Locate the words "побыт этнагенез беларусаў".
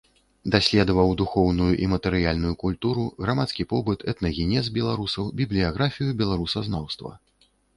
3.75-5.31